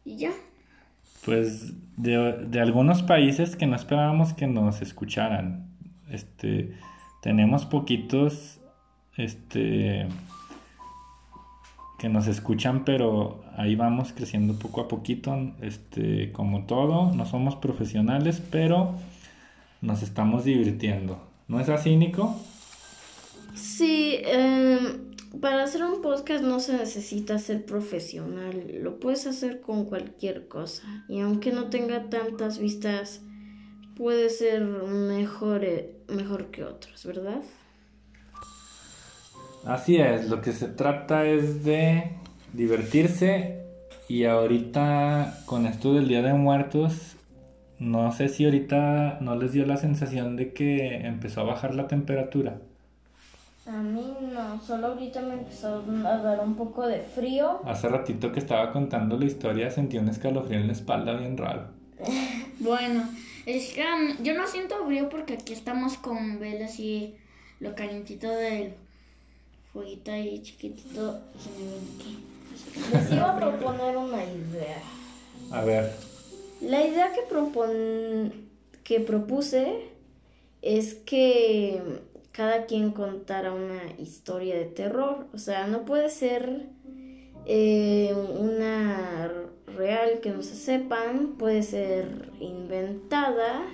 [0.04, 0.32] y ya.
[1.24, 5.68] Pues de, algunos países que no esperábamos que nos escucharan.
[6.10, 6.74] Este,
[7.22, 8.60] tenemos poquitos,
[9.16, 10.06] este,
[11.98, 15.54] que nos escuchan, pero ahí vamos creciendo poco a poquito.
[15.62, 18.94] Este, como todo, no somos profesionales, pero
[19.84, 21.20] nos estamos divirtiendo.
[21.46, 22.34] ¿No es así, Nico?
[23.54, 29.84] Sí, em, para hacer un podcast no se necesita ser profesional, lo puedes hacer con
[29.84, 31.04] cualquier cosa.
[31.08, 33.20] Y aunque no tenga tantas vistas,
[33.94, 37.42] puede ser mejor, eh, mejor que otros, ¿verdad?
[39.66, 42.12] Así es, lo que se trata es de
[42.52, 43.60] divertirse
[44.08, 47.13] y ahorita con esto del Día de Muertos,
[47.78, 51.88] no sé si ahorita no les dio la sensación de que empezó a bajar la
[51.88, 52.58] temperatura.
[53.66, 57.60] A mí no, solo ahorita me empezó a dar un poco de frío.
[57.64, 61.68] Hace ratito que estaba contando la historia sentí un escalofrío en la espalda bien raro.
[62.60, 63.02] Bueno,
[63.46, 67.16] es que um, yo no siento frío porque aquí estamos con velas y
[67.58, 68.74] lo calientito del
[69.72, 71.20] fueguito ahí chiquitito
[72.92, 74.78] Les iba a proponer una idea.
[75.50, 75.92] A ver,
[76.64, 78.32] La idea que, propon-
[78.82, 79.82] que propuse
[80.62, 81.82] es que
[82.32, 85.26] cada quien contara una historia de terror.
[85.32, 86.66] O sea, no puede ser
[87.46, 89.42] eh, una
[89.76, 93.66] real que no se sepan, puede ser inventada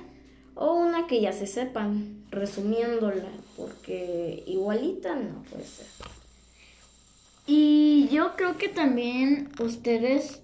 [0.55, 5.87] o una que ya se sepan, resumiéndola, porque igualita no puede ser.
[7.47, 10.41] Y yo creo que también ustedes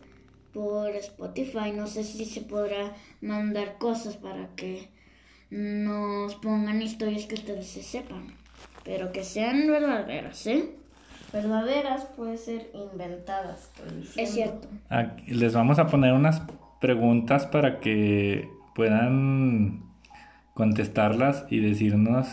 [0.56, 4.88] por Spotify, no sé si se podrá mandar cosas para que
[5.50, 8.28] nos pongan historias que ustedes se sepan,
[8.82, 10.70] pero que sean verdaderas, ¿eh?
[11.30, 13.70] Verdaderas puede ser inventadas.
[14.16, 14.66] Es cierto.
[14.88, 16.40] aquí les vamos a poner unas
[16.80, 19.82] preguntas para que puedan
[20.54, 22.28] contestarlas y decirnos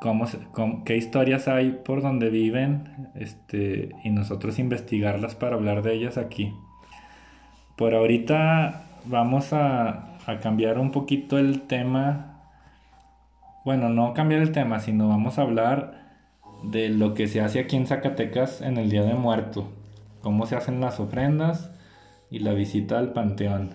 [0.00, 5.82] cómo, se- cómo- qué historias hay por donde viven este, y nosotros investigarlas para hablar
[5.82, 6.50] de ellas aquí.
[7.78, 12.42] Por ahorita vamos a, cambiar un poquito el tema.
[13.64, 16.16] Bueno, no cambiar el tema, sino vamos a hablar
[16.64, 19.68] de lo que se hace aquí en Zacatecas en el Día de Muerto.
[20.22, 21.70] Cómo se hacen las ofrendas
[22.32, 23.74] y la visita al panteón.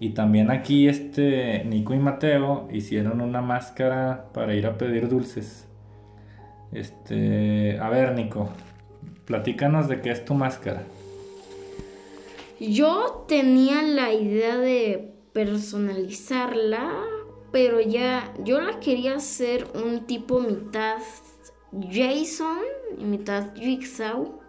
[0.00, 5.66] Y también aquí este Nico y Mateo hicieron una máscara para ir a pedir dulces.
[6.72, 8.50] Este, a ver, Nico,
[9.24, 10.82] platícanos de qué es tu máscara.
[12.72, 16.94] Yo tenía la idea de personalizarla,
[17.52, 20.96] pero ya yo la quería hacer un tipo mitad
[21.90, 22.62] Jason
[22.96, 24.40] y mitad Jigsaw.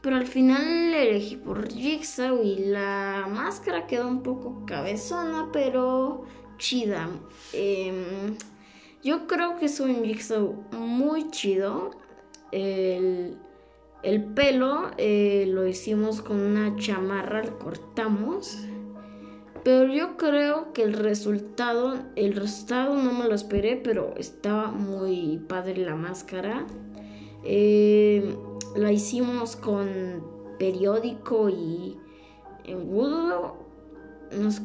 [0.00, 6.24] Pero al final elegí por Jigsaw y la máscara quedó un poco cabezona, pero
[6.56, 7.06] chida.
[7.52, 8.34] Em,
[9.02, 11.90] yo creo que es un Jigsaw muy chido.
[12.50, 13.36] El,
[14.02, 18.58] el pelo eh, lo hicimos con una chamarra, lo cortamos.
[19.62, 25.38] Pero yo creo que el resultado, el resultado no me lo esperé, pero estaba muy
[25.48, 26.66] padre la máscara.
[27.44, 28.36] Eh,
[28.74, 30.22] la hicimos con
[30.58, 31.98] periódico y
[32.64, 33.58] engrudo,
[34.32, 34.62] no sé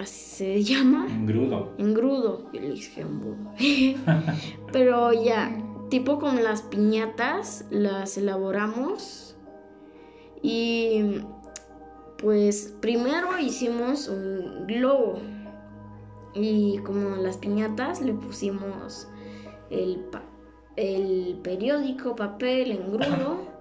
[0.00, 1.74] así se llama, Engrudo.
[1.76, 3.36] engrudo, yo le dije embudo.
[4.72, 5.54] Pero ya,
[5.90, 9.36] tipo con las piñatas, las elaboramos
[10.42, 11.20] y
[12.18, 15.18] pues primero hicimos un globo
[16.34, 19.08] y como las piñatas le pusimos
[19.70, 20.22] el, pa-
[20.76, 23.50] el periódico, papel, engrudo.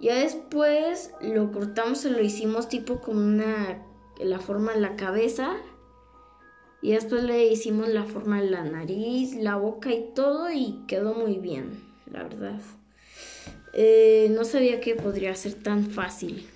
[0.00, 3.84] Ya después lo cortamos y lo hicimos tipo con una
[4.20, 5.56] la forma de la cabeza.
[6.80, 11.14] Y después le hicimos la forma de la nariz, la boca y todo y quedó
[11.14, 12.60] muy bien, la verdad.
[13.72, 16.48] Eh, no sabía que podría ser tan fácil.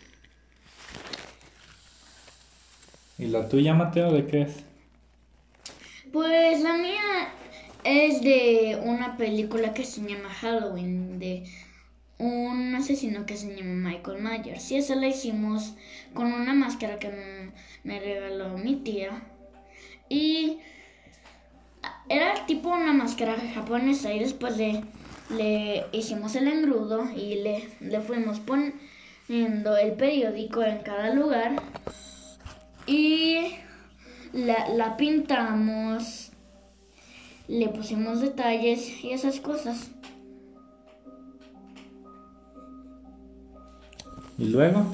[3.18, 4.64] ¿Y la tuya, Mateo, de qué es?
[6.12, 7.28] Pues la mía
[7.84, 11.44] es de una película que se llama Halloween, de
[12.18, 14.70] un asesino que se llama Michael Myers.
[14.70, 15.74] Y esa la hicimos
[16.14, 17.10] con una máscara que
[17.82, 19.22] me regaló mi tía.
[20.12, 20.58] Y
[22.10, 24.84] era tipo una máscara japonesa y después le,
[25.30, 31.62] le hicimos el engrudo y le, le fuimos poniendo el periódico en cada lugar.
[32.86, 33.54] Y
[34.34, 36.32] la, la pintamos,
[37.48, 39.92] le pusimos detalles y esas cosas.
[44.36, 44.84] ¿Y luego?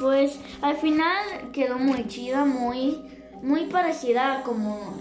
[0.00, 3.02] Pues al final quedó muy chida, muy,
[3.42, 4.98] muy parecida a como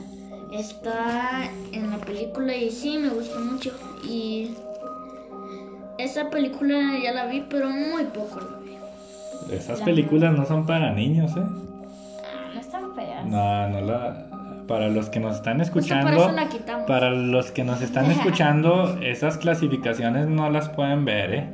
[0.52, 3.72] está en la película y sí, me gustó mucho.
[4.04, 4.52] Y
[5.98, 9.56] esa película ya la vi, pero muy poco la vi.
[9.56, 11.42] Esas películas no son para niños, ¿eh?
[11.42, 13.26] Ah, no están feas.
[13.26, 14.26] No, no la...
[14.68, 16.86] Para los que nos están escuchando, por eso la quitamos.
[16.86, 21.48] para los que nos están escuchando, esas clasificaciones no las pueden ver, ¿eh?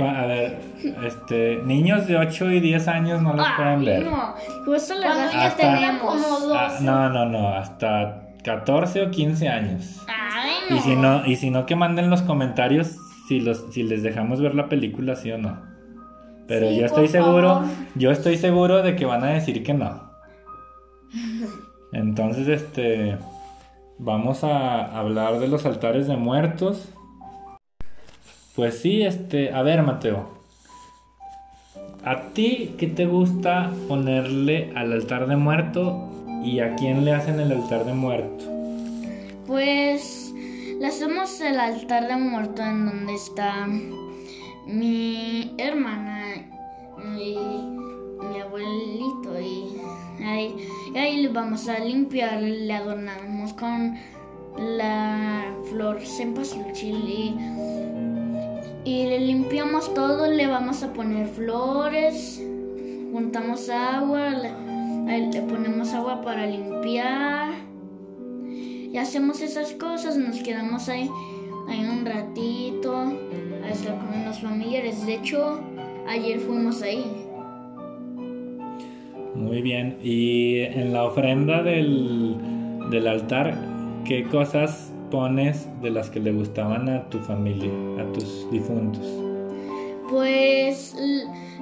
[0.00, 0.58] Ah, A ver,
[1.04, 4.04] este, niños de 8 y 10 años no las pueden Ay, ver.
[4.04, 6.00] no, justo la Cuando edad ya tenemos.
[6.00, 6.56] como dos.
[6.56, 10.04] Ah, no, no, no, hasta 14 o 15 años.
[10.08, 10.76] Ay, no.
[10.76, 12.96] Y si no, y si no que manden los comentarios
[13.28, 15.62] si los, si les dejamos ver la película, sí o no.
[16.46, 17.68] Pero Sí, yo estoy seguro, favor.
[17.94, 20.10] yo estoy seguro de que van a decir que no.
[21.92, 23.16] Entonces, este,
[23.98, 26.88] vamos a hablar de los altares de muertos.
[28.54, 30.28] Pues sí, este, a ver, Mateo.
[32.04, 36.08] ¿A ti qué te gusta ponerle al altar de muerto
[36.44, 38.44] y a quién le hacen el altar de muerto?
[39.46, 40.32] Pues
[40.78, 43.66] le hacemos el altar de muerto en donde está
[44.66, 46.46] mi hermana
[47.18, 50.54] y mi abuelito y ahí,
[50.94, 53.96] y ahí le vamos a limpiar, le adornamos con
[54.58, 57.36] la flor cempasúchil y,
[58.84, 62.42] y le limpiamos todo, le vamos a poner flores,
[63.12, 67.52] juntamos agua, le, le ponemos agua para limpiar
[68.94, 71.10] y hacemos esas cosas, nos quedamos ahí,
[71.66, 72.94] ahí un ratito
[73.64, 75.04] a estar con los familiares.
[75.04, 75.60] De hecho,
[76.06, 77.04] ayer fuimos ahí.
[79.34, 79.98] Muy bien.
[80.00, 82.36] Y en la ofrenda del,
[82.90, 83.58] del altar,
[84.04, 89.06] ¿qué cosas pones de las que le gustaban a tu familia, a tus difuntos?
[90.08, 90.94] Pues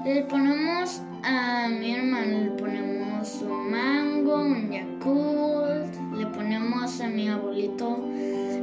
[0.05, 7.29] le ponemos a mi hermano, le ponemos un mango, un yakult, le ponemos a mi
[7.29, 7.99] abuelito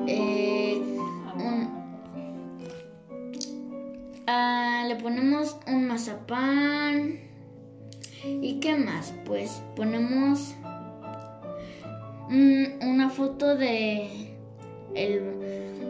[0.08, 0.82] eh,
[1.36, 1.70] un,
[4.28, 7.20] ah, le ponemos un mazapán.
[8.42, 9.14] ¿Y qué más?
[9.26, 10.56] Pues ponemos
[12.30, 14.29] una foto de,
[14.96, 15.22] el,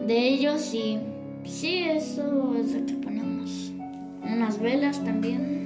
[0.06, 0.98] de ellos y
[1.44, 3.72] sí, eso es lo que ponemos.
[4.22, 5.60] Unas velas también.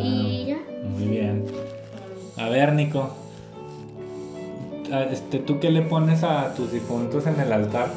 [0.00, 0.58] Y ya.
[0.96, 1.44] Muy bien.
[2.36, 3.10] A ver, Nico.
[5.10, 7.90] Este, ¿Tú qué le pones a tus difuntos en el altar?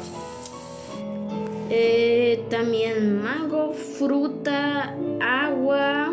[1.70, 6.12] Eh, también mango, fruta, agua.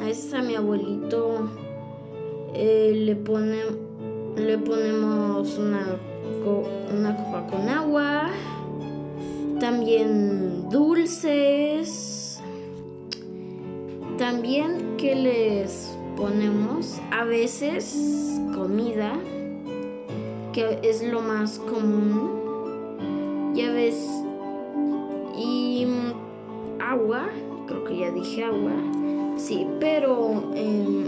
[0.00, 1.48] A veces a mi abuelito
[2.54, 3.56] eh, le, pone,
[4.36, 5.86] le ponemos una,
[6.44, 8.30] co- una copa con agua.
[9.60, 12.40] También dulces.
[14.16, 19.12] También que les ponemos a veces comida,
[20.52, 23.52] que es lo más común.
[23.54, 23.96] Ya ves,
[25.36, 25.86] y
[26.80, 27.28] agua,
[27.66, 28.72] creo que ya dije agua,
[29.36, 31.04] sí, pero em,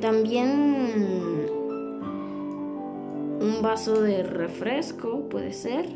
[0.00, 1.46] también
[3.66, 5.86] vaso de refresco, puede ser.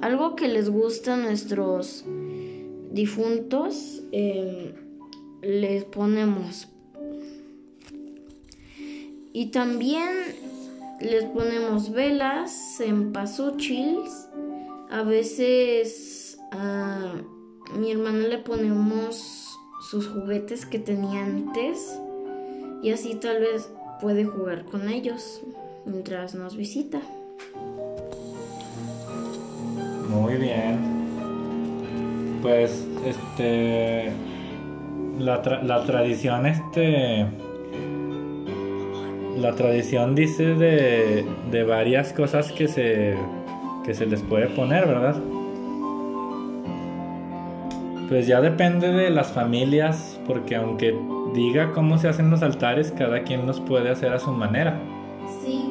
[0.00, 2.06] Algo que les gusta a nuestros
[2.90, 4.74] difuntos, eh,
[5.42, 6.68] les ponemos.
[9.34, 10.08] Y también
[10.98, 14.30] les ponemos velas, cempasúchiles.
[14.90, 17.12] A veces a
[17.78, 22.00] mi hermana le ponemos sus juguetes que tenía antes.
[22.82, 23.70] Y así tal vez
[24.00, 25.42] puede jugar con ellos
[25.86, 27.00] mientras nos visita.
[30.10, 30.78] Muy bien.
[32.42, 34.12] Pues, este.
[35.18, 37.26] La, tra- la tradición, este.
[39.38, 43.14] La tradición dice de, de varias cosas que se,
[43.84, 45.16] que se les puede poner, ¿verdad?
[48.08, 50.96] Pues ya depende de las familias, porque aunque
[51.34, 54.78] diga cómo se hacen los altares, cada quien los puede hacer a su manera.
[55.42, 55.65] Sí,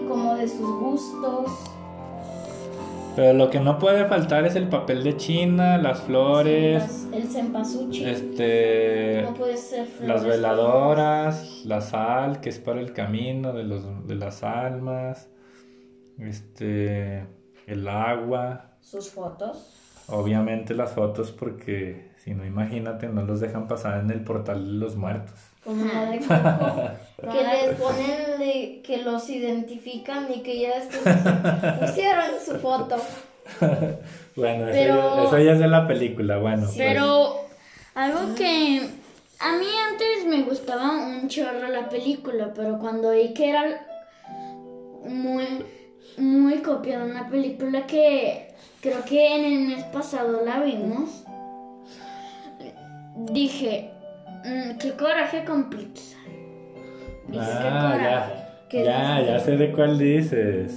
[0.45, 1.51] de sus gustos.
[3.15, 8.05] Pero lo que no puede faltar es el papel de China, las flores, El cempasúchil.
[8.07, 10.07] este, No puede ser flores.
[10.07, 15.29] las veladoras, la sal, que es para el camino de, los, de las almas,
[16.19, 17.25] este,
[17.67, 20.03] el agua, Sus fotos.
[20.07, 24.71] obviamente las fotos porque si no imagínate no los dejan pasar en el portal de
[24.73, 25.39] los muertos.
[25.65, 27.31] Como la de Coco.
[27.33, 31.01] que les ponen de- que los identifican y que ya después
[31.81, 32.95] pusieron su foto.
[34.37, 36.63] Bueno, eso, Pero- ya, eso ya es de la película, bueno.
[36.65, 37.35] pues, Pero
[37.93, 38.81] algo que
[39.39, 43.87] a mí antes me gustaba un chorro la película, pero cuando vi que era
[45.05, 45.45] muy,
[46.17, 51.23] muy copiada una película que creo que en el mes pasado la vimos,
[53.31, 53.91] dije,
[54.45, 55.69] "Mm, qué coraje con
[57.31, 58.41] qué Ah, ya.
[58.69, 59.27] ¿Qué Ya, dices?
[59.33, 60.75] ya sé de cuál dices.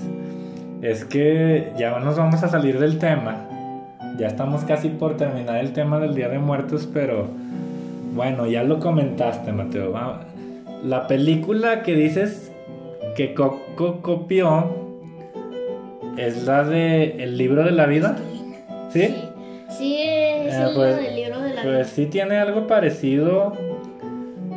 [0.83, 3.45] Es que ya nos vamos a salir del tema.
[4.19, 7.27] Ya estamos casi por terminar el tema del Día de Muertos, pero
[8.15, 9.93] bueno, ya lo comentaste, Mateo.
[10.85, 12.53] La película que dices
[13.17, 14.89] que Coco copió
[16.17, 18.17] es la de El libro de la vida.
[18.91, 19.03] ¿Sí?
[19.03, 19.15] Sí,
[19.71, 21.17] sí es Eh, el pues- libro de la
[21.63, 23.53] Pues sí tiene algo parecido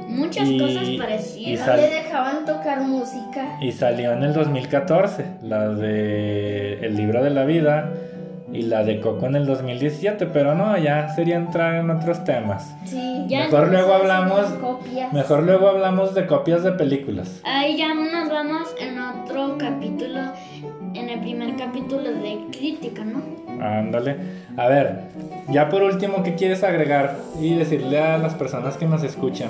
[0.07, 1.65] Muchas y- cosas parecidas.
[1.65, 3.57] sal- Le dejaban tocar música.
[3.61, 7.91] Y salió en el 2014, la de El libro de la vida
[8.53, 12.75] y la de Coco en el 2017, pero no, ya sería entrar en otros temas.
[12.85, 13.23] Sí.
[13.27, 15.13] Ya Mejor no luego hablamos, copias.
[15.13, 17.39] mejor luego hablamos de copias de películas.
[17.45, 20.19] Ahí ya nos vamos en otro capítulo,
[20.93, 23.21] en el primer capítulo de crítica, ¿no?
[23.62, 24.18] Ándale.
[24.57, 25.01] A ver,
[25.49, 29.49] ya por último, ¿qué quieres agregar y decirle a las personas que nos escuchan?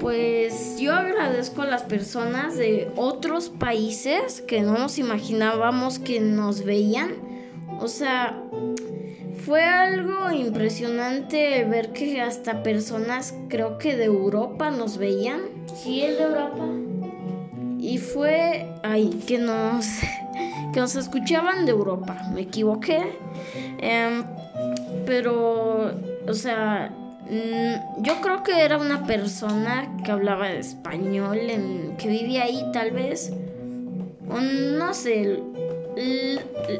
[0.00, 6.64] Pues yo agradezco a las personas de otros países que no nos imaginábamos que nos
[6.64, 7.12] veían.
[7.80, 8.38] O sea,
[9.44, 15.40] fue algo impresionante ver que hasta personas, creo que de Europa, nos veían.
[15.74, 16.64] Sí, es de Europa.
[17.78, 19.86] Y fue ahí que nos,
[20.74, 22.16] que nos escuchaban de Europa.
[22.34, 23.16] Me equivoqué.
[23.78, 24.24] Em,
[25.06, 25.92] pero,
[26.26, 26.90] o sea,
[27.30, 32.90] mm, yo creo que era una persona que hablaba español, en, que vivía ahí tal
[32.90, 33.32] vez.
[34.28, 35.40] O no sé,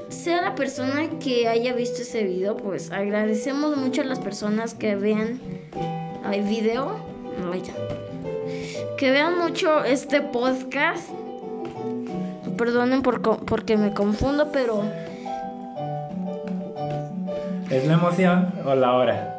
[0.09, 4.97] sea la persona que haya visto ese video, pues agradecemos mucho a las personas que
[4.97, 5.41] vean
[6.33, 6.97] el video.
[8.99, 11.09] Que vean mucho este podcast.
[12.57, 14.83] Perdonen por co- porque me confundo, pero
[17.71, 19.31] ¿Es la emoción o la hora?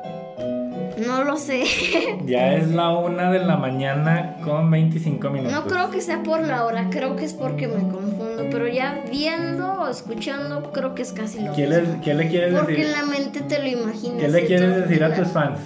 [1.07, 1.63] no lo sé.
[2.25, 5.51] Ya es la una de la mañana con 25 minutos.
[5.53, 9.03] No creo que sea por la hora, creo que es porque me confundo, pero ya
[9.11, 12.01] viendo o escuchando creo que es casi lo ¿Qué le, mismo.
[12.01, 12.85] qué le quieres Porque decir?
[12.87, 14.21] en la mente te lo imaginas.
[14.21, 15.59] ¿Qué le quieres decir a tus fans?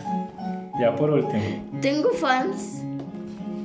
[0.80, 1.44] Ya por último.
[1.82, 2.79] Tengo fans.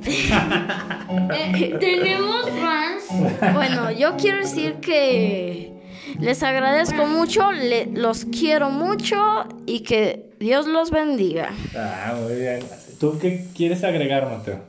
[0.07, 3.53] Eh, tenemos fans.
[3.53, 5.71] Bueno, yo quiero decir que
[6.19, 9.17] les agradezco mucho, le- los quiero mucho
[9.65, 11.49] y que Dios los bendiga.
[11.75, 12.59] Ah, muy bien.
[12.99, 14.61] ¿Tú qué quieres agregar, Mateo?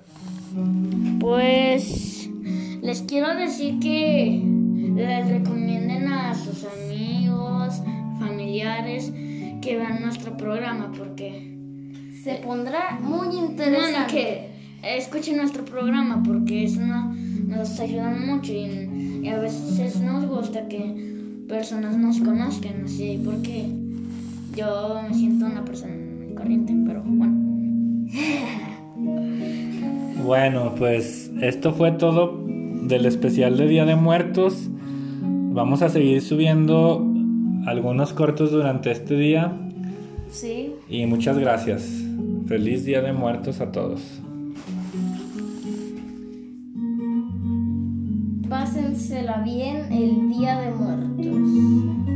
[1.20, 2.28] Pues
[2.82, 4.40] les quiero decir que
[4.94, 7.74] les recomienden a sus amigos,
[8.18, 9.12] familiares
[9.62, 11.52] que vean nuestro programa porque
[12.22, 14.12] Se pondrá muy interesante.
[14.12, 14.55] que
[14.96, 17.14] escuchen nuestro programa porque eso no-
[17.48, 21.16] nos ayuda mucho y, y a veces nos gusta que
[21.48, 23.66] personas nos conozcan así porque
[24.56, 27.34] yo me siento una persona muy corriente pero bueno
[30.24, 34.68] Bueno, pues esto fue todo del especial de Día de Muertos.
[35.22, 37.06] Vamos a seguir subiendo
[37.66, 39.52] algunos cortos durante este día.
[40.30, 40.72] Sí.
[40.88, 41.88] Y muchas gracias.
[42.46, 44.00] Feliz Día de Muertos a todos.
[48.76, 52.15] Pásensela bien el Día de Muertos.